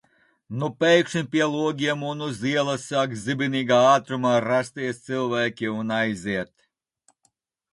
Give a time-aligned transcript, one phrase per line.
[0.61, 6.55] Nu pēkšņi pie logiem un uz ielas sāk zibenīgā ātrumā rasties cilvēki un aiziet...